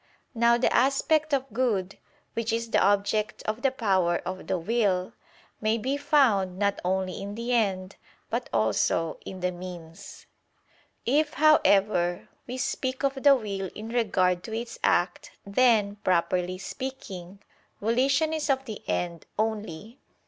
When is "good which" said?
1.53-2.51